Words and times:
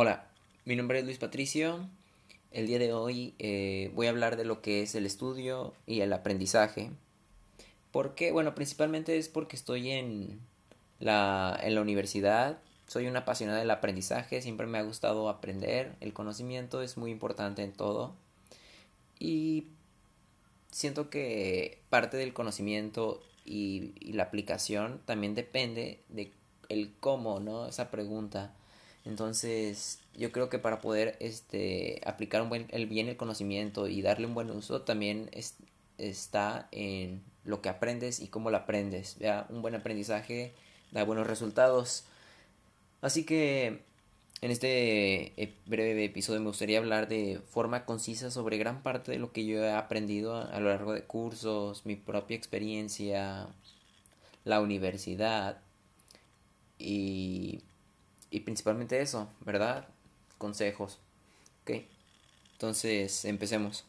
Hola, 0.00 0.28
mi 0.64 0.76
nombre 0.76 1.00
es 1.00 1.04
Luis 1.04 1.18
Patricio. 1.18 1.88
El 2.52 2.68
día 2.68 2.78
de 2.78 2.92
hoy 2.92 3.34
eh, 3.40 3.90
voy 3.96 4.06
a 4.06 4.10
hablar 4.10 4.36
de 4.36 4.44
lo 4.44 4.62
que 4.62 4.80
es 4.80 4.94
el 4.94 5.04
estudio 5.04 5.74
y 5.88 6.02
el 6.02 6.12
aprendizaje. 6.12 6.92
¿Por 7.90 8.14
qué? 8.14 8.30
Bueno, 8.30 8.54
principalmente 8.54 9.18
es 9.18 9.28
porque 9.28 9.56
estoy 9.56 9.90
en 9.90 10.38
la, 11.00 11.60
universidad. 11.82 12.60
Soy 12.86 13.08
una 13.08 13.18
apasionada 13.18 13.58
del 13.58 13.72
aprendizaje, 13.72 14.40
siempre 14.40 14.68
me 14.68 14.78
ha 14.78 14.82
gustado 14.82 15.28
aprender. 15.28 15.96
El 15.98 16.12
conocimiento 16.12 16.80
es 16.80 16.96
muy 16.96 17.10
importante 17.10 17.64
en 17.64 17.72
todo. 17.72 18.14
Y 19.18 19.66
siento 20.70 21.10
que 21.10 21.82
parte 21.90 22.16
del 22.16 22.32
conocimiento 22.32 23.20
y, 23.44 23.94
y 23.98 24.12
la 24.12 24.22
aplicación 24.22 25.00
también 25.06 25.34
depende 25.34 25.98
de 26.08 26.30
el 26.68 26.94
cómo, 27.00 27.40
¿no? 27.40 27.66
Esa 27.66 27.90
pregunta 27.90 28.54
entonces, 29.08 30.00
yo 30.14 30.30
creo 30.32 30.50
que 30.50 30.58
para 30.58 30.82
poder 30.82 31.16
este, 31.20 32.02
aplicar 32.04 32.42
un 32.42 32.50
buen, 32.50 32.66
el 32.68 32.86
bien 32.86 33.08
el 33.08 33.16
conocimiento 33.16 33.88
y 33.88 34.02
darle 34.02 34.26
un 34.26 34.34
buen 34.34 34.50
uso, 34.50 34.82
también 34.82 35.30
está 35.96 36.68
en 36.72 37.22
lo 37.42 37.62
que 37.62 37.70
aprendes 37.70 38.20
y 38.20 38.28
cómo 38.28 38.50
lo 38.50 38.58
aprendes. 38.58 39.16
¿ya? 39.18 39.46
Un 39.48 39.62
buen 39.62 39.74
aprendizaje 39.74 40.52
da 40.92 41.04
buenos 41.04 41.26
resultados. 41.26 42.04
Así 43.00 43.24
que 43.24 43.80
en 44.42 44.50
este 44.50 45.42
eh, 45.42 45.54
breve 45.64 46.04
episodio 46.04 46.40
me 46.40 46.48
gustaría 46.48 46.76
hablar 46.76 47.08
de 47.08 47.40
forma 47.48 47.86
concisa 47.86 48.30
sobre 48.30 48.58
gran 48.58 48.82
parte 48.82 49.10
de 49.10 49.18
lo 49.18 49.32
que 49.32 49.46
yo 49.46 49.64
he 49.64 49.72
aprendido 49.72 50.36
a 50.36 50.60
lo 50.60 50.68
largo 50.68 50.92
de 50.92 51.04
cursos, 51.04 51.86
mi 51.86 51.96
propia 51.96 52.36
experiencia, 52.36 53.48
la 54.44 54.60
universidad 54.60 55.62
y 56.78 57.62
y 58.30 58.40
principalmente 58.40 59.00
eso, 59.00 59.28
¿verdad? 59.40 59.88
Consejos. 60.38 60.98
Ok. 61.62 61.82
Entonces, 62.52 63.24
empecemos. 63.24 63.84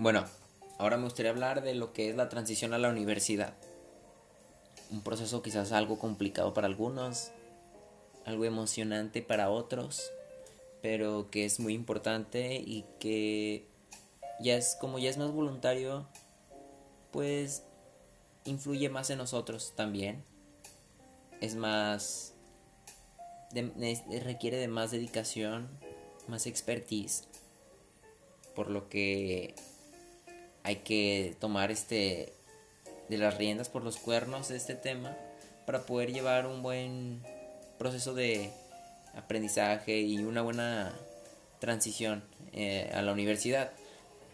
Bueno, 0.00 0.24
ahora 0.78 0.96
me 0.96 1.04
gustaría 1.04 1.32
hablar 1.32 1.62
de 1.62 1.74
lo 1.74 1.92
que 1.92 2.08
es 2.08 2.16
la 2.16 2.28
transición 2.28 2.72
a 2.72 2.78
la 2.78 2.88
universidad. 2.88 3.54
Un 4.90 5.02
proceso 5.02 5.42
quizás 5.42 5.72
algo 5.72 5.98
complicado 5.98 6.54
para 6.54 6.68
algunos, 6.68 7.32
algo 8.24 8.44
emocionante 8.44 9.20
para 9.22 9.50
otros, 9.50 10.12
pero 10.82 11.30
que 11.30 11.44
es 11.44 11.58
muy 11.58 11.74
importante 11.74 12.54
y 12.54 12.84
que 13.00 13.66
ya 14.40 14.56
es 14.56 14.76
como 14.80 14.98
ya 14.98 15.10
es 15.10 15.18
más 15.18 15.30
voluntario, 15.32 16.06
pues 17.10 17.64
influye 18.44 18.88
más 18.88 19.10
en 19.10 19.18
nosotros 19.18 19.72
también. 19.76 20.24
Es 21.40 21.54
más 21.54 22.34
requiere 23.52 24.58
de 24.58 24.68
más 24.68 24.90
dedicación, 24.90 25.68
más 26.26 26.46
expertise, 26.46 27.28
por 28.54 28.70
lo 28.70 28.88
que 28.88 29.54
hay 30.64 30.76
que 30.76 31.36
tomar 31.40 31.70
este 31.70 32.32
de 33.08 33.16
las 33.16 33.38
riendas 33.38 33.70
por 33.70 33.82
los 33.82 33.96
cuernos 33.96 34.48
de 34.48 34.56
este 34.56 34.74
tema 34.74 35.16
para 35.64 35.86
poder 35.86 36.12
llevar 36.12 36.46
un 36.46 36.62
buen 36.62 37.22
proceso 37.78 38.12
de 38.12 38.50
aprendizaje 39.14 40.00
y 40.00 40.18
una 40.18 40.42
buena 40.42 40.92
transición 41.58 42.22
eh, 42.52 42.90
a 42.92 43.00
la 43.00 43.12
universidad 43.12 43.72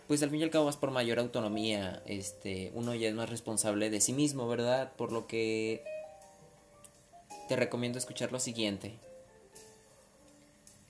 pues 0.06 0.22
al 0.22 0.30
fin 0.30 0.40
y 0.40 0.42
al 0.44 0.50
cabo 0.50 0.66
vas 0.66 0.76
por 0.76 0.90
mayor 0.90 1.18
autonomía, 1.18 2.02
este, 2.06 2.70
uno 2.74 2.94
ya 2.94 3.08
es 3.08 3.14
más 3.14 3.30
responsable 3.30 3.90
de 3.90 4.00
sí 4.00 4.12
mismo, 4.12 4.46
¿verdad? 4.46 4.92
Por 4.96 5.12
lo 5.12 5.26
que 5.26 5.82
te 7.48 7.56
recomiendo 7.56 7.98
escuchar 7.98 8.30
lo 8.32 8.40
siguiente. 8.40 8.98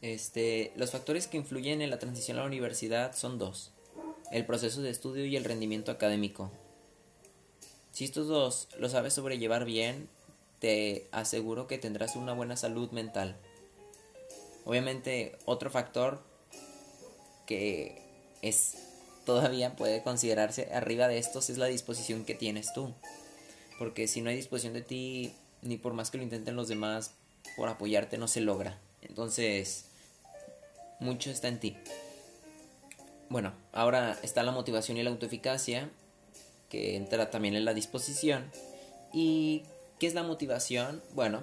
Este, 0.03 0.73
los 0.77 0.91
factores 0.91 1.27
que 1.27 1.37
influyen 1.37 1.81
en 1.81 1.91
la 1.91 1.99
transición 1.99 2.37
a 2.37 2.41
la 2.41 2.47
universidad 2.47 3.15
son 3.15 3.39
dos, 3.39 3.71
el 4.33 4.45
proceso 4.45 4.83
de 4.83 4.91
estudio 4.91 5.25
y 5.25 5.37
el 5.37 5.45
rendimiento 5.45 5.93
académico. 5.93 6.51
Si 7.93 8.05
estos 8.05 8.27
dos 8.27 8.69
lo 8.79 8.89
sabes 8.89 9.15
sobrellevar 9.15 9.65
bien, 9.65 10.09
te 10.59 11.07
aseguro 11.13 11.69
que 11.69 11.79
tendrás 11.79 12.17
una 12.17 12.33
buena 12.33 12.57
salud 12.57 12.91
mental. 12.91 13.37
Obviamente, 14.65 15.37
otro 15.45 15.71
factor 15.71 16.21
que 17.47 18.03
es 18.43 18.94
todavía 19.25 19.77
puede 19.77 20.03
considerarse 20.03 20.69
arriba 20.73 21.09
de 21.09 21.19
estos 21.19 21.51
es 21.51 21.59
la 21.59 21.67
disposición 21.67 22.25
que 22.25 22.35
tienes 22.35 22.73
tú. 22.73 22.95
Porque 23.79 24.07
si 24.07 24.21
no 24.21 24.31
hay 24.31 24.37
disposición 24.37 24.75
de 24.75 24.83
ti, 24.83 25.35
ni 25.63 25.77
por 25.77 25.95
más 25.95 26.11
que 26.11 26.19
lo 26.19 26.25
intenten 26.25 26.57
los 26.57 26.69
demás, 26.69 27.13
por 27.57 27.69
apoyarte 27.69 28.19
no 28.19 28.29
se 28.29 28.41
logra. 28.41 28.79
Entonces, 29.03 29.87
mucho 31.01 31.31
está 31.31 31.49
en 31.49 31.61
ti. 31.61 31.77
Bueno, 33.29 33.53
ahora 33.73 34.19
está 34.23 34.43
la 34.43 34.53
motivación 34.53 34.97
y 34.97 35.03
la 35.03 35.11
autoeficacia, 35.11 35.91
que 36.69 36.97
entra 36.97 37.31
también 37.31 37.55
en 37.55 37.65
la 37.65 37.75
disposición. 37.75 38.51
¿Y 39.13 39.63
qué 39.99 40.07
es 40.07 40.15
la 40.15 40.23
motivación? 40.23 41.03
Bueno, 41.15 41.43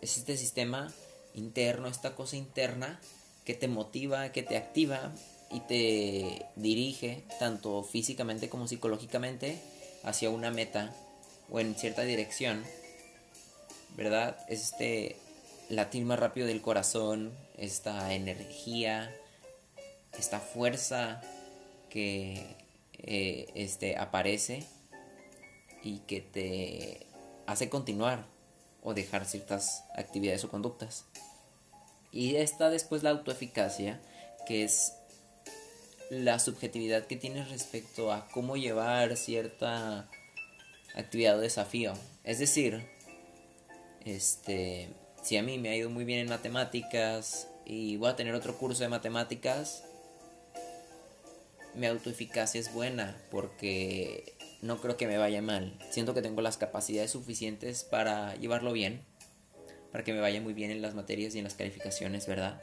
es 0.00 0.18
este 0.18 0.36
sistema 0.36 0.92
interno, 1.34 1.88
esta 1.88 2.14
cosa 2.14 2.36
interna 2.36 3.00
que 3.44 3.54
te 3.54 3.68
motiva, 3.68 4.32
que 4.32 4.42
te 4.42 4.56
activa 4.56 5.12
y 5.50 5.60
te 5.60 6.46
dirige 6.56 7.24
tanto 7.38 7.82
físicamente 7.82 8.48
como 8.48 8.66
psicológicamente 8.66 9.60
hacia 10.04 10.30
una 10.30 10.50
meta 10.50 10.94
o 11.50 11.60
en 11.60 11.74
cierta 11.74 12.02
dirección, 12.02 12.64
¿verdad? 13.96 14.36
Es 14.48 14.62
este 14.62 15.16
latir 15.68 16.04
más 16.04 16.18
rápido 16.18 16.46
del 16.46 16.62
corazón, 16.62 17.32
esta 17.56 18.12
energía, 18.14 19.14
esta 20.18 20.40
fuerza 20.40 21.20
que 21.90 22.56
eh, 22.98 23.46
este, 23.54 23.96
aparece 23.96 24.64
y 25.82 25.98
que 26.00 26.20
te 26.20 27.06
hace 27.46 27.68
continuar 27.68 28.26
o 28.82 28.94
dejar 28.94 29.24
ciertas 29.24 29.84
actividades 29.94 30.44
o 30.44 30.50
conductas. 30.50 31.04
Y 32.12 32.36
está 32.36 32.70
después 32.70 33.02
la 33.02 33.10
autoeficacia, 33.10 34.00
que 34.46 34.64
es 34.64 34.94
la 36.10 36.38
subjetividad 36.38 37.06
que 37.06 37.16
tienes 37.16 37.50
respecto 37.50 38.12
a 38.12 38.28
cómo 38.28 38.56
llevar 38.56 39.16
cierta 39.16 40.08
actividad 40.94 41.38
o 41.38 41.40
desafío. 41.40 41.94
Es 42.24 42.38
decir, 42.38 42.86
este, 44.04 44.88
si 45.22 45.36
a 45.36 45.42
mí 45.42 45.58
me 45.58 45.70
ha 45.70 45.76
ido 45.76 45.90
muy 45.90 46.04
bien 46.04 46.20
en 46.20 46.28
matemáticas 46.28 47.48
y 47.64 47.96
voy 47.96 48.10
a 48.10 48.16
tener 48.16 48.34
otro 48.34 48.56
curso 48.56 48.82
de 48.82 48.88
matemáticas, 48.88 49.84
mi 51.74 51.86
autoeficacia 51.86 52.60
es 52.60 52.72
buena 52.72 53.16
porque 53.30 54.34
no 54.62 54.80
creo 54.80 54.96
que 54.96 55.06
me 55.06 55.18
vaya 55.18 55.42
mal. 55.42 55.78
Siento 55.90 56.14
que 56.14 56.22
tengo 56.22 56.40
las 56.40 56.56
capacidades 56.56 57.10
suficientes 57.10 57.84
para 57.84 58.34
llevarlo 58.36 58.72
bien, 58.72 59.04
para 59.92 60.04
que 60.04 60.12
me 60.12 60.20
vaya 60.20 60.40
muy 60.40 60.54
bien 60.54 60.70
en 60.70 60.82
las 60.82 60.94
materias 60.94 61.34
y 61.34 61.38
en 61.38 61.44
las 61.44 61.54
calificaciones, 61.54 62.26
¿verdad? 62.26 62.60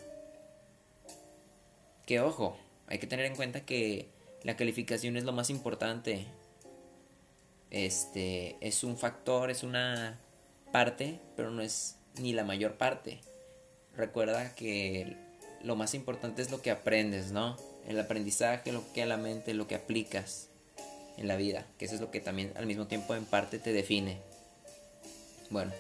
Que 2.06 2.20
ojo, 2.20 2.58
hay 2.94 3.00
que 3.00 3.08
tener 3.08 3.26
en 3.26 3.36
cuenta 3.36 3.66
que 3.66 4.08
la 4.44 4.56
calificación 4.56 5.18
es 5.18 5.24
lo 5.24 5.32
más 5.32 5.50
importante. 5.50 6.28
Este 7.72 8.56
es 8.62 8.84
un 8.84 9.00
factor, 9.00 9.50
es 9.50 9.64
una 9.64 10.20
parte, 10.72 11.20
pero 11.36 11.50
no 11.50 11.64
es 11.64 11.96
ni 12.20 12.34
la 12.34 12.44
mayor 12.44 12.76
parte. 12.78 13.20
Recuerda 13.98 14.54
que 14.54 15.18
lo 15.64 15.76
más 15.76 15.96
importante 15.96 16.44
es 16.44 16.52
lo 16.52 16.62
que 16.62 16.70
aprendes, 16.70 17.32
¿no? 17.32 17.58
El 17.88 18.00
aprendizaje, 18.00 18.72
lo 18.72 18.84
que 18.94 19.02
a 19.02 19.08
la 19.08 19.18
mente, 19.18 19.56
lo 19.56 19.66
que 19.66 19.74
aplicas 19.74 20.50
en 21.18 21.28
la 21.28 21.36
vida, 21.36 21.66
que 21.80 21.86
eso 21.86 21.96
es 21.96 22.02
lo 22.02 22.12
que 22.12 22.20
también 22.20 22.54
al 22.58 22.68
mismo 22.68 22.86
tiempo 22.86 23.16
en 23.16 23.26
parte 23.26 23.58
te 23.58 23.74
define. 23.74 24.20
Bueno, 25.50 25.72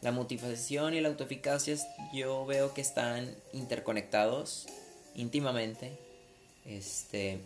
la 0.00 0.10
motivación 0.10 0.94
y 0.94 1.00
la 1.00 1.10
autoeficacia 1.10 1.76
yo 2.12 2.44
veo 2.44 2.74
que 2.74 2.80
están 2.80 3.36
interconectados 3.52 4.66
íntimamente 5.14 6.07
este, 6.68 7.40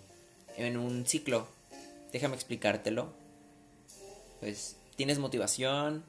en 0.57 0.77
un 0.77 1.07
ciclo. 1.07 1.47
Déjame 2.13 2.35
explicártelo. 2.35 3.13
Pues 4.41 4.77
tienes 4.97 5.19
motivación, 5.19 6.05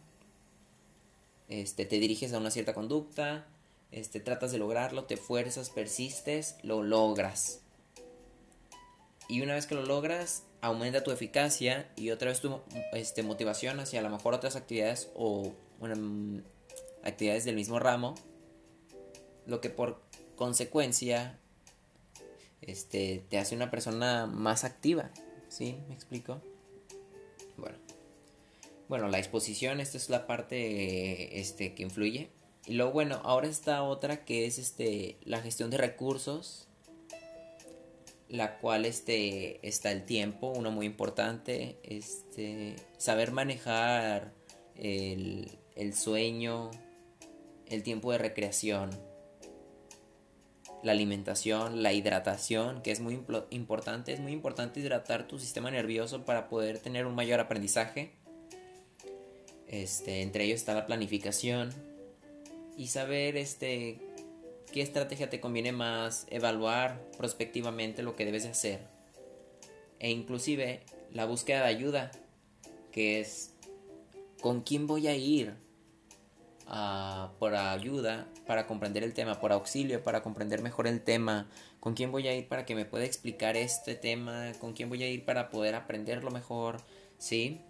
este, 1.47 1.85
te 1.85 1.99
diriges 1.99 2.33
a 2.33 2.39
una 2.39 2.51
cierta 2.51 2.73
conducta, 2.73 3.45
este, 3.91 4.19
tratas 4.19 4.51
de 4.51 4.57
lograrlo, 4.57 5.05
te 5.05 5.17
fuerzas, 5.17 5.69
persistes, 5.69 6.55
lo 6.63 6.81
logras. 6.81 7.59
Y 9.29 9.41
una 9.41 9.53
vez 9.53 9.67
que 9.67 9.75
lo 9.75 9.85
logras, 9.85 10.43
aumenta 10.61 11.03
tu 11.03 11.11
eficacia 11.11 11.91
y 11.95 12.09
otra 12.09 12.29
vez 12.29 12.41
tu 12.41 12.59
este, 12.93 13.23
motivación 13.23 13.79
hacia 13.79 13.99
a 13.99 14.03
lo 14.03 14.09
mejor 14.09 14.33
otras 14.33 14.55
actividades 14.55 15.09
o 15.15 15.53
bueno, 15.79 16.41
actividades 17.03 17.45
del 17.45 17.55
mismo 17.55 17.79
ramo, 17.79 18.15
lo 19.45 19.61
que 19.61 19.69
por 19.69 20.01
consecuencia 20.35 21.39
este, 22.67 23.23
te 23.29 23.37
hace 23.37 23.55
una 23.55 23.71
persona 23.71 24.25
más 24.25 24.63
activa, 24.63 25.11
¿sí? 25.49 25.77
¿Me 25.87 25.95
explico? 25.95 26.41
Bueno. 27.57 27.77
Bueno, 28.89 29.07
la 29.07 29.17
exposición, 29.17 29.79
esta 29.79 29.97
es 29.97 30.09
la 30.09 30.27
parte 30.27 31.39
este, 31.39 31.73
que 31.73 31.83
influye. 31.83 32.29
Y 32.65 32.73
luego, 32.73 32.91
bueno, 32.91 33.21
ahora 33.23 33.47
está 33.47 33.83
otra 33.83 34.23
que 34.23 34.45
es 34.45 34.57
este, 34.57 35.17
la 35.23 35.41
gestión 35.41 35.69
de 35.69 35.77
recursos, 35.77 36.67
la 38.29 38.59
cual 38.59 38.85
este, 38.85 39.65
está 39.67 39.91
el 39.91 40.05
tiempo, 40.05 40.53
uno 40.55 40.71
muy 40.71 40.85
importante, 40.85 41.77
este, 41.83 42.75
saber 42.97 43.31
manejar 43.31 44.33
el, 44.75 45.51
el 45.75 45.93
sueño, 45.93 46.71
el 47.67 47.83
tiempo 47.83 48.11
de 48.11 48.17
recreación, 48.17 48.91
la 50.83 50.91
alimentación, 50.91 51.81
la 51.81 51.93
hidratación, 51.93 52.81
que 52.81 52.91
es 52.91 52.99
muy 52.99 53.19
importante. 53.49 54.13
Es 54.13 54.19
muy 54.19 54.33
importante 54.33 54.81
hidratar 54.81 55.27
tu 55.27 55.39
sistema 55.39 55.71
nervioso 55.71 56.25
para 56.25 56.49
poder 56.49 56.77
tener 56.79 57.05
un 57.05 57.15
mayor 57.15 57.39
aprendizaje. 57.39 58.11
Este, 59.67 60.21
entre 60.21 60.43
ellos 60.43 60.57
está 60.59 60.75
la 60.75 60.85
planificación 60.85 61.73
y 62.77 62.87
saber 62.87 63.37
este, 63.37 63.99
qué 64.71 64.81
estrategia 64.81 65.29
te 65.29 65.39
conviene 65.39 65.71
más, 65.71 66.27
evaluar 66.29 67.01
prospectivamente 67.17 68.03
lo 68.03 68.15
que 68.15 68.25
debes 68.25 68.43
de 68.43 68.49
hacer. 68.49 68.79
E 69.99 70.11
inclusive 70.11 70.83
la 71.11 71.25
búsqueda 71.25 71.61
de 71.61 71.67
ayuda, 71.69 72.11
que 72.91 73.19
es 73.21 73.55
con 74.41 74.61
quién 74.61 74.85
voy 74.85 75.07
a 75.07 75.15
ir 75.15 75.62
por 77.39 77.55
ayuda 77.55 78.27
para 78.47 78.67
comprender 78.67 79.03
el 79.03 79.13
tema, 79.13 79.39
por 79.39 79.51
auxilio 79.51 80.03
para 80.03 80.21
comprender 80.23 80.61
mejor 80.61 80.87
el 80.87 81.01
tema, 81.01 81.47
con 81.79 81.93
quién 81.93 82.11
voy 82.11 82.27
a 82.27 82.35
ir 82.35 82.47
para 82.47 82.65
que 82.65 82.75
me 82.75 82.85
pueda 82.85 83.05
explicar 83.05 83.57
este 83.57 83.95
tema, 83.95 84.51
con 84.59 84.73
quién 84.73 84.89
voy 84.89 85.03
a 85.03 85.09
ir 85.09 85.25
para 85.25 85.49
poder 85.49 85.75
aprenderlo 85.75 86.31
mejor, 86.31 86.77
¿sí? 87.17 87.61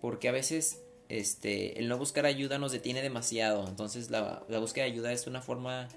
Porque 0.00 0.28
a 0.28 0.32
veces 0.32 0.82
este, 1.08 1.78
el 1.78 1.88
no 1.88 1.98
buscar 1.98 2.26
ayuda 2.26 2.58
nos 2.58 2.72
detiene 2.72 3.02
demasiado, 3.02 3.68
entonces 3.68 4.10
la, 4.10 4.42
búsqueda 4.48 4.84
de 4.84 4.92
ayuda 4.92 5.12
es 5.12 5.26
una 5.26 5.42
forma, 5.42 5.88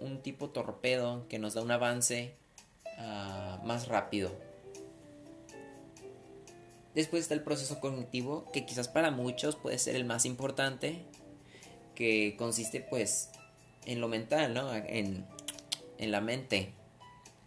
un, 0.00 0.22
tipo 0.22 0.50
torpedo 0.50 1.26
que 1.28 1.38
nos 1.38 1.54
da 1.54 1.62
un 1.62 1.70
avance 1.70 2.34
ah, 2.98 3.60
más 3.64 3.88
rápido. 3.88 4.30
Después 6.94 7.22
está 7.22 7.34
el 7.34 7.42
proceso 7.42 7.80
cognitivo, 7.80 8.50
que 8.52 8.66
quizás 8.66 8.88
para 8.88 9.10
muchos 9.10 9.56
puede 9.56 9.78
ser 9.78 9.96
el 9.96 10.04
más 10.04 10.26
importante, 10.26 11.04
que 11.94 12.36
consiste 12.36 12.80
pues 12.80 13.30
en 13.86 14.00
lo 14.00 14.08
mental, 14.08 14.54
¿no? 14.54 14.74
En, 14.74 15.26
en 15.98 16.10
la 16.10 16.20
mente. 16.20 16.74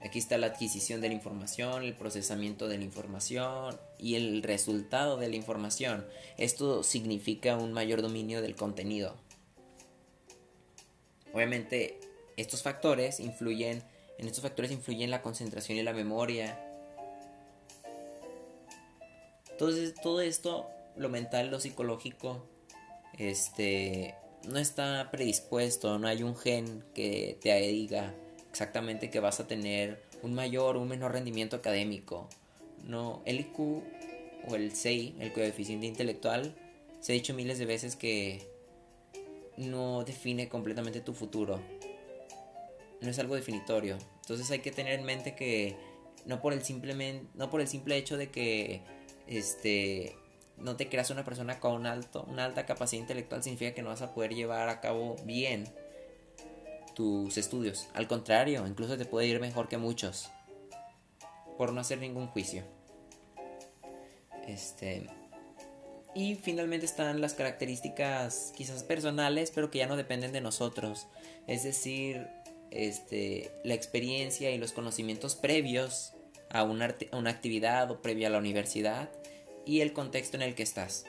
Aquí 0.02 0.20
está 0.20 0.38
la 0.38 0.48
adquisición 0.48 1.02
de 1.02 1.08
la 1.08 1.16
información, 1.16 1.84
el 1.84 1.96
procesamiento 1.96 2.68
de 2.68 2.78
la 2.78 2.84
información 2.84 3.80
y 3.98 4.16
el 4.16 4.44
resultado 4.44 5.18
de 5.18 5.30
la 5.30 5.36
información. 5.36 6.06
Esto 6.38 6.84
significa 6.84 7.58
un 7.58 7.74
mayor 7.74 8.02
dominio 8.02 8.42
del 8.42 8.56
contenido. 8.56 9.16
Obviamente, 11.34 12.00
estos 12.38 12.62
factores 12.62 13.20
influyen, 13.20 13.84
en 14.18 14.28
estos 14.28 14.44
factores 14.44 14.72
influyen 14.72 15.10
la 15.10 15.22
concentración 15.22 15.78
y 15.78 15.84
la 15.84 15.94
memoria, 15.94 16.65
entonces, 19.56 19.94
todo 20.04 20.20
esto, 20.20 20.68
lo 20.98 21.08
mental, 21.08 21.50
lo 21.50 21.62
psicológico, 21.62 22.46
este, 23.18 24.14
no 24.50 24.60
está 24.60 25.08
predispuesto, 25.12 25.98
no 25.98 26.10
hay 26.10 26.24
un 26.24 26.36
gen 26.36 26.84
que 26.94 27.38
te 27.40 27.58
diga 27.62 28.14
exactamente 28.50 29.10
que 29.10 29.22
vas 29.22 29.40
a 29.40 29.48
tener 29.48 30.04
un 30.24 30.34
mayor 30.34 30.76
o 30.76 30.82
un 30.82 30.90
menor 30.90 31.14
rendimiento 31.14 31.56
académico. 31.56 32.28
No, 32.84 33.22
el 33.24 33.40
IQ 33.40 33.60
o 34.50 34.56
el 34.56 34.74
CI, 34.74 35.16
el 35.22 35.32
coeficiente 35.32 35.86
intelectual, 35.86 36.54
se 37.00 37.14
ha 37.14 37.16
dicho 37.16 37.34
miles 37.34 37.58
de 37.58 37.66
veces 37.66 37.96
que 37.96 38.46
no 39.56 40.04
define 40.04 40.50
completamente 40.50 41.00
tu 41.00 41.14
futuro. 41.14 41.62
No 43.00 43.10
es 43.10 43.20
algo 43.20 43.36
definitorio. 43.36 43.98
Entonces 44.20 44.52
hay 44.52 44.60
que 44.60 44.72
tener 44.72 45.00
en 45.00 45.06
mente 45.06 45.34
que 45.34 45.78
no 46.26 46.42
por 46.42 46.52
el 46.52 46.62
simplemente 46.62 47.26
no 47.36 47.50
por 47.50 47.62
el 47.62 47.70
simple 47.70 47.96
hecho 47.96 48.18
de 48.18 48.30
que 48.30 48.82
este, 49.28 50.16
no 50.58 50.76
te 50.76 50.90
creas 50.90 51.10
una 51.10 51.24
persona 51.24 51.60
con 51.60 51.86
alto, 51.86 52.26
una 52.30 52.46
alta 52.46 52.66
capacidad 52.66 53.02
intelectual 53.02 53.44
significa 53.44 53.74
que 53.74 53.82
no 53.82 53.90
vas 53.90 54.02
a 54.02 54.14
poder 54.14 54.34
llevar 54.34 54.70
a 54.70 54.82
cabo 54.82 55.16
bien 55.26 55.66
tus 56.96 57.38
estudios. 57.38 57.88
Al 57.94 58.08
contrario, 58.08 58.66
incluso 58.66 58.98
te 58.98 59.06
puede 59.06 59.28
ir 59.28 59.40
mejor 59.40 59.68
que 59.68 59.78
muchos. 59.78 60.30
Por 61.58 61.74
no 61.74 61.82
hacer 61.82 62.00
ningún 62.00 62.28
juicio. 62.28 62.64
Este. 64.48 65.08
Y 66.14 66.36
finalmente 66.36 66.86
están 66.86 67.20
las 67.20 67.34
características 67.34 68.54
quizás 68.56 68.84
personales, 68.84 69.52
pero 69.54 69.70
que 69.70 69.80
ya 69.80 69.88
no 69.88 69.98
dependen 69.98 70.32
de 70.32 70.42
nosotros. 70.42 71.08
Es 71.46 71.64
decir, 71.64 72.28
este, 72.72 73.52
la 73.64 73.74
experiencia 73.74 74.52
y 74.52 74.58
los 74.58 74.72
conocimientos 74.72 75.36
previos 75.36 76.15
a 76.50 76.64
una, 76.64 76.96
una 77.12 77.30
actividad 77.30 77.90
o 77.92 78.02
previa 78.02 78.28
a 78.28 78.32
la 78.32 78.38
universidad 78.38 79.10
y 79.66 79.82
el 79.82 79.94
contexto 79.94 80.38
en 80.38 80.44
el 80.44 80.56
que 80.56 80.64
estás. 80.64 81.06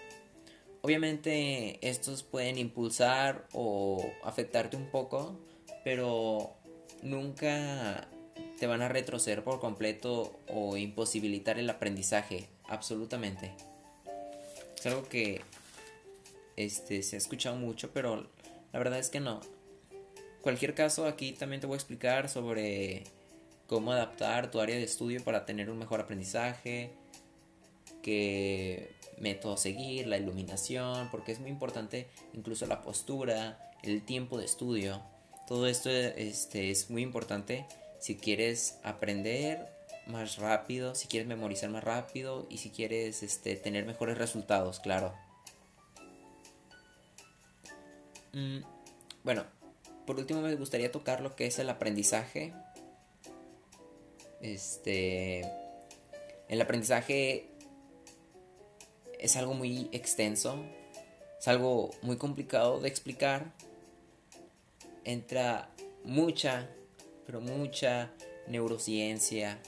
Obviamente 0.83 1.79
estos 1.87 2.23
pueden 2.23 2.59
impulsar 2.59 3.47
o 3.53 4.13
afectarte 4.23 4.77
un 4.77 4.87
poco, 4.87 5.39
pero 5.85 6.55
nunca 7.03 8.09
te 8.59 8.67
van 8.67 8.83
a 8.83 8.89
retroceder 8.89 9.43
por 9.43 9.61
completo 9.61 10.39
o 10.49 10.77
imposibilitar 10.77 11.59
el 11.59 11.69
aprendizaje, 11.71 12.49
absolutamente. 12.69 13.53
Es 14.79 14.87
algo 14.87 15.09
que 15.09 15.41
este, 16.57 17.03
se 17.03 17.17
ha 17.17 17.19
escuchado 17.19 17.57
mucho, 17.57 17.91
pero 17.93 18.29
la 18.73 18.79
verdad 18.79 18.99
es 18.99 19.11
que 19.11 19.21
no. 19.21 19.41
Cualquier 20.41 20.75
caso, 20.75 21.07
aquí 21.07 21.33
también 21.33 21.61
te 21.61 21.67
voy 21.67 21.75
a 21.75 21.79
explicar 21.79 22.29
sobre 22.29 23.05
cómo 23.67 23.93
adaptar 23.93 24.51
tu 24.51 24.61
área 24.61 24.77
de 24.77 24.85
estudio 24.85 25.23
para 25.25 25.45
tener 25.45 25.71
un 25.71 25.79
mejor 25.79 26.01
aprendizaje, 26.01 26.93
qué 28.03 28.95
método 29.19 29.57
seguir, 29.57 30.07
la 30.07 30.19
iluminación, 30.19 31.11
porque 31.11 31.33
es 31.33 31.41
muy 31.41 31.51
importante 31.51 32.09
incluso 32.35 32.67
la 32.67 32.83
postura, 32.83 33.59
el 33.83 34.03
tiempo 34.03 34.39
de 34.39 34.45
estudio. 34.45 35.03
Todo 35.47 35.67
esto 35.67 35.91
este, 35.91 36.71
es 36.71 36.91
muy 36.91 37.03
importante 37.03 37.67
si 37.99 38.17
quieres 38.17 38.79
aprender 38.83 39.67
más 40.07 40.37
rápido, 40.39 40.95
si 40.95 41.09
quieres 41.09 41.29
memorizar 41.29 41.71
más 41.71 41.83
rápido 41.83 42.47
y 42.49 42.59
si 42.59 42.71
quieres 42.71 43.23
este, 43.23 43.57
tener 43.57 43.85
mejores 43.87 44.19
resultados, 44.19 44.81
claro. 44.81 45.15
Mm, 48.33 48.59
bueno, 49.25 49.45
por 50.07 50.19
último 50.19 50.41
me 50.41 50.55
gustaría 50.55 50.93
tocar 50.93 51.21
lo 51.21 51.35
que 51.35 51.47
es 51.47 51.59
el 51.59 51.71
aprendizaje 51.71 52.55
este, 54.41 55.45
el 56.49 56.61
aprendizaje 56.61 57.49
es 59.19 59.37
algo 59.37 59.55
muy 59.55 59.89
extenso, 59.93 60.65
es 61.39 61.49
algo 61.49 61.91
muy 62.03 62.17
complicado 62.17 62.81
de 62.81 62.89
explicar. 62.89 63.53
Entra 65.05 65.71
mucha, 66.05 66.69
pero 67.25 67.41
mucha 67.41 68.13
neurociencia, 68.47 69.61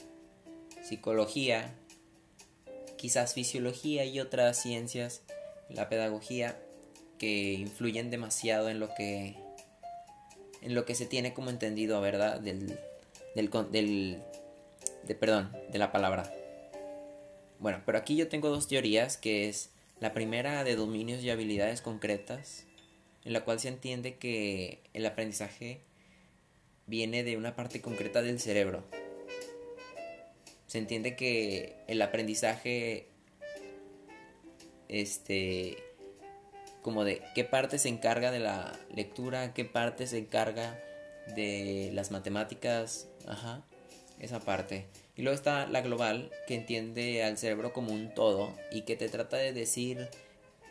psicología, 0.81 1.75
quizás 2.97 3.33
fisiología 3.33 4.05
y 4.05 4.19
otras 4.19 4.61
ciencias, 4.61 5.21
la 5.69 5.89
pedagogía, 5.89 6.59
que 7.17 7.53
influyen 7.53 8.09
demasiado 8.09 8.69
en 8.69 8.79
lo 8.79 8.93
que 8.95 9.35
en 10.61 10.75
lo 10.75 10.85
que 10.85 10.95
se 10.95 11.05
tiene 11.05 11.33
como 11.33 11.49
entendido, 11.49 12.01
¿verdad? 12.01 12.39
Del, 12.39 12.77
del, 13.35 13.49
del 13.71 14.21
de 15.05 15.15
perdón, 15.15 15.51
de 15.71 15.79
la 15.79 15.91
palabra. 15.91 16.33
Bueno, 17.59 17.81
pero 17.85 17.97
aquí 17.97 18.15
yo 18.15 18.27
tengo 18.27 18.49
dos 18.49 18.67
teorías, 18.67 19.17
que 19.17 19.49
es 19.49 19.71
la 19.99 20.13
primera 20.13 20.63
de 20.63 20.75
dominios 20.75 21.21
y 21.23 21.29
habilidades 21.29 21.81
concretas, 21.81 22.65
en 23.25 23.33
la 23.33 23.43
cual 23.43 23.59
se 23.59 23.67
entiende 23.67 24.15
que 24.15 24.81
el 24.93 25.05
aprendizaje 25.05 25.81
viene 26.87 27.23
de 27.23 27.37
una 27.37 27.55
parte 27.55 27.81
concreta 27.81 28.21
del 28.21 28.39
cerebro. 28.39 28.83
Se 30.67 30.77
entiende 30.77 31.15
que 31.15 31.75
el 31.87 32.01
aprendizaje 32.01 33.07
este 34.87 35.77
como 36.81 37.03
de 37.03 37.21
qué 37.35 37.43
parte 37.43 37.77
se 37.77 37.89
encarga 37.89 38.31
de 38.31 38.39
la 38.39 38.77
lectura, 38.93 39.53
qué 39.53 39.65
parte 39.65 40.07
se 40.07 40.17
encarga 40.17 40.79
de 41.35 41.91
las 41.93 42.09
matemáticas, 42.09 43.07
ajá, 43.27 43.63
esa 44.19 44.39
parte. 44.39 44.85
Y 45.15 45.21
luego 45.21 45.35
está 45.35 45.67
la 45.67 45.81
global, 45.81 46.31
que 46.47 46.55
entiende 46.55 47.23
al 47.23 47.37
cerebro 47.37 47.73
como 47.73 47.91
un 47.91 48.13
todo 48.13 48.53
y 48.71 48.81
que 48.81 48.95
te 48.95 49.09
trata 49.09 49.37
de 49.37 49.53
decir 49.53 50.09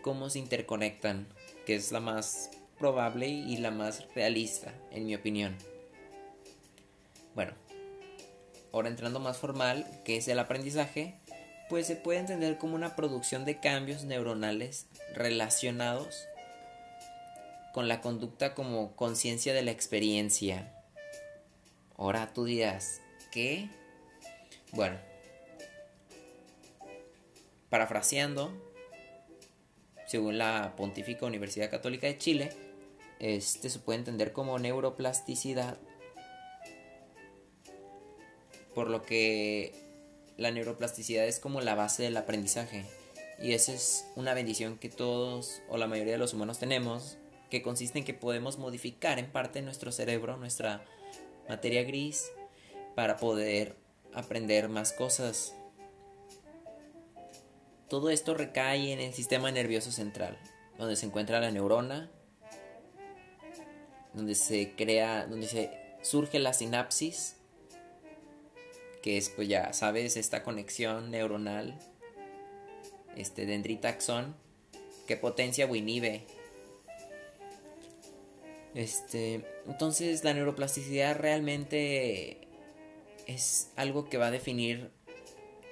cómo 0.03 0.31
se 0.31 0.39
interconectan, 0.39 1.27
que 1.67 1.75
es 1.75 1.93
la 1.93 2.01
más 2.01 2.51
probable 2.79 3.29
y 3.29 3.57
la 3.57 3.71
más 3.71 4.07
realista, 4.15 4.73
en 4.91 5.07
mi 5.07 5.15
opinión. 5.15 5.57
Bueno, 7.35 7.53
ahora 8.73 8.89
entrando 8.89 9.21
más 9.21 9.39
formal, 9.39 9.87
que 10.05 10.17
es 10.17 10.29
el 10.29 10.39
aprendizaje, 10.39 11.15
pues 11.69 11.87
se 11.87 11.97
puede 11.97 12.21
entender 12.21 12.57
como 12.59 12.75
una 12.75 12.97
producción 12.97 13.45
de 13.45 13.61
cambios 13.61 14.05
neuronales 14.05 14.87
relacionados 15.15 16.27
con 17.75 17.89
la 17.89 18.01
conducta 18.01 18.55
como 18.55 18.97
conciencia 18.97 19.53
de 19.53 19.63
la 19.63 19.71
experiencia. 19.71 20.73
Ahora 21.97 22.33
tú 22.33 22.45
dirás, 22.45 23.01
¿qué? 23.31 23.69
Bueno, 24.73 24.99
parafraseando, 27.71 28.53
según 30.07 30.39
la 30.39 30.75
Pontífica 30.77 31.27
Universidad 31.27 31.71
Católica 31.71 32.07
de 32.07 32.19
Chile, 32.19 32.51
este 33.19 33.71
se 33.71 33.79
puede 33.79 33.99
entender 33.99 34.33
como 34.33 34.59
neuroplasticidad, 34.59 35.79
por 38.75 38.91
lo 38.91 39.03
que 39.03 39.75
la 40.37 40.51
neuroplasticidad 40.51 41.27
es 41.27 41.41
como 41.41 41.61
la 41.61 41.75
base 41.75 42.05
del 42.05 42.17
aprendizaje. 42.17 42.85
Y 43.41 43.53
esa 43.53 43.73
es 43.73 44.07
una 44.17 44.35
bendición 44.35 44.79
que 44.79 44.89
todos 44.89 45.63
o 45.69 45.77
la 45.77 45.87
mayoría 45.87 46.13
de 46.13 46.19
los 46.19 46.35
humanos 46.35 46.59
tenemos, 46.59 47.19
que 47.51 47.63
consiste 47.63 47.99
en 47.99 48.05
que 48.05 48.15
podemos 48.15 48.59
modificar 48.59 49.19
en 49.19 49.31
parte 49.31 49.63
nuestro 49.63 49.93
cerebro, 49.93 50.37
nuestra 50.37 50.85
materia 51.49 51.83
gris, 51.83 52.31
para 52.99 53.17
poder 53.17 53.77
aprender 54.13 54.69
más 54.69 54.93
cosas. 54.93 55.55
Todo 57.89 58.11
esto 58.11 58.35
recae 58.35 58.93
en 58.93 58.99
el 58.99 59.15
sistema 59.15 59.53
nervioso 59.53 59.93
central, 59.93 60.37
donde 60.79 60.97
se 60.97 61.07
encuentra 61.07 61.39
la 61.39 61.53
neurona, 61.53 62.11
donde 64.15 64.35
se 64.35 64.75
crea, 64.75 65.29
donde 65.29 65.47
se 65.47 65.71
surge 66.03 66.41
la 66.41 66.53
sinapsis, 66.53 67.37
que 69.01 69.17
es 69.17 69.29
pues 69.29 69.47
ya 69.47 69.73
sabes 69.75 70.17
esta 70.17 70.43
conexión 70.43 71.13
neuronal, 71.13 71.79
este 73.15 73.47
dendritaxón, 73.47 74.35
que 75.07 75.17
potencia 75.17 75.67
o 75.67 75.77
inhibe. 75.77 76.27
Este, 78.75 79.47
entonces 79.69 80.25
la 80.25 80.35
neuroplasticidad 80.35 81.17
realmente 81.17 82.48
es 83.29 83.71
algo 83.77 84.09
que 84.09 84.17
va 84.19 84.27
a 84.27 84.31
definir 84.33 84.91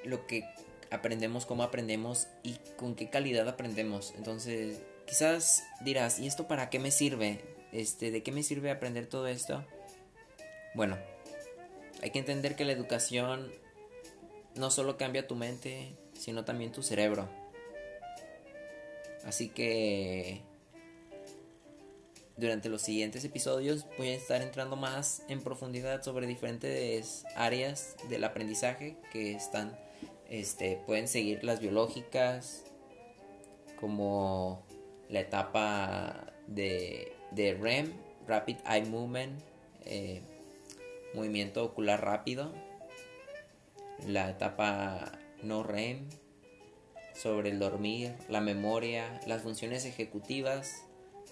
lo 0.05 0.27
que 0.27 0.45
aprendemos, 0.91 1.47
cómo 1.47 1.65
aprendemos 1.65 2.29
y 2.45 2.59
con 2.77 2.95
qué 2.95 3.11
calidad 3.11 3.49
aprendemos. 3.49 4.15
Entonces, 4.17 4.81
quizás 5.07 5.65
dirás, 5.81 6.21
¿y 6.21 6.29
esto 6.29 6.47
para 6.47 6.71
qué 6.71 6.79
me 6.79 6.93
sirve? 6.93 7.41
Este, 7.73 8.13
¿de 8.13 8.23
qué 8.23 8.31
me 8.31 8.45
sirve 8.45 8.71
aprender 8.71 9.07
todo 9.07 9.27
esto? 9.27 9.65
Bueno, 10.75 10.99
hay 12.03 12.11
que 12.11 12.19
entender 12.19 12.55
que 12.55 12.65
la 12.65 12.73
educación 12.73 13.51
no 14.55 14.71
solo 14.71 14.97
cambia 14.97 15.27
tu 15.27 15.35
mente, 15.35 15.97
sino 16.13 16.45
también 16.45 16.73
tu 16.73 16.83
cerebro. 16.83 17.29
Así 19.25 19.49
que 19.49 20.43
durante 22.37 22.69
los 22.69 22.83
siguientes 22.83 23.25
episodios 23.25 23.87
voy 23.97 24.09
a 24.09 24.15
estar 24.15 24.43
entrando 24.43 24.77
más 24.77 25.23
en 25.29 25.43
profundidad 25.43 26.03
sobre 26.03 26.27
diferentes 26.27 27.25
áreas 27.35 27.97
del 28.09 28.25
aprendizaje 28.25 28.97
que 29.13 29.33
están 29.33 29.77
este 30.29 30.81
pueden 30.87 31.09
seguir 31.09 31.45
las 31.45 31.61
biológicas 31.61 32.65
como 33.81 34.65
la 35.09 35.21
etapa 35.21 36.33
de, 36.47 37.13
de 37.31 37.55
REM, 37.55 37.93
Rapid 38.27 38.57
Eye 38.69 38.87
Movement, 38.87 39.41
eh, 39.85 40.23
movimiento 41.15 41.65
ocular 41.65 42.05
rápido, 42.05 42.53
la 44.07 44.31
etapa 44.31 45.13
no 45.43 45.63
REM, 45.63 46.09
sobre 47.15 47.51
el 47.51 47.59
dormir, 47.59 48.15
la 48.29 48.41
memoria, 48.41 49.21
las 49.27 49.43
funciones 49.43 49.85
ejecutivas, 49.85 50.85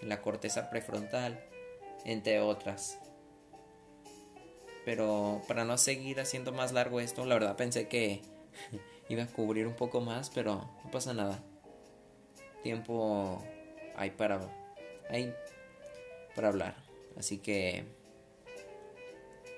la 0.03 0.21
corteza 0.23 0.71
prefrontal, 0.71 1.45
entre 2.05 2.41
otras. 2.41 2.99
Pero 4.85 5.43
para 5.49 5.65
no 5.65 5.79
seguir 5.79 6.21
haciendo 6.21 6.53
más 6.53 6.73
largo 6.73 7.01
esto, 7.01 7.25
la 7.25 7.35
verdad 7.35 7.57
pensé 7.57 7.89
que 7.89 8.23
iba 9.09 9.23
a 9.25 9.27
cubrir 9.27 9.67
un 9.67 9.75
poco 9.75 10.01
más, 10.01 10.31
pero 10.31 10.69
no 10.85 10.91
pasa 10.91 11.15
nada. 11.15 11.43
Tiempo 12.63 13.43
hay 13.97 14.11
para 14.11 14.41
hay 15.09 15.35
para 16.35 16.49
hablar. 16.49 16.75
Así 17.17 17.39
que 17.39 17.85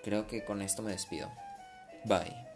creo 0.04 0.26
que 0.26 0.44
con 0.44 0.62
esto 0.62 0.82
me 0.82 0.92
despido. 0.92 1.30
Bye. 2.04 2.46